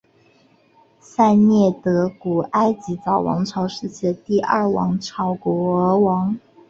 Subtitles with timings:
[0.99, 6.39] 塞涅德古埃及早王朝时期第二王朝国王。